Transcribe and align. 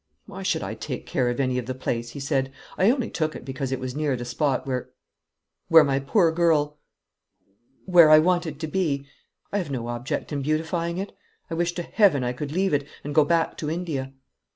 "Why 0.25 0.41
should 0.41 0.63
I 0.63 0.73
take 0.73 1.01
any 1.01 1.33
care 1.35 1.57
of 1.59 1.65
the 1.67 1.75
place?" 1.75 2.09
he 2.09 2.19
said. 2.19 2.51
"I 2.75 2.89
only 2.89 3.11
took 3.11 3.35
it 3.35 3.45
because 3.45 3.71
it 3.71 3.79
was 3.79 3.95
near 3.95 4.15
the 4.15 4.25
spot 4.25 4.65
where 4.65 4.89
where 5.67 5.83
my 5.83 5.99
poor 5.99 6.31
girl 6.31 6.79
where 7.85 8.09
I 8.09 8.17
wanted 8.17 8.59
to 8.61 8.67
be. 8.67 9.05
I 9.53 9.59
have 9.59 9.69
no 9.69 9.89
object 9.89 10.33
in 10.33 10.41
beautifying 10.41 10.97
it. 10.97 11.15
I 11.51 11.53
wish 11.53 11.73
to 11.73 11.83
Heaven 11.83 12.23
I 12.23 12.33
could 12.33 12.51
leave 12.51 12.73
it, 12.73 12.87
and 13.03 13.13
go 13.13 13.23
back 13.23 13.57
to 13.57 13.69
India." 13.69 14.11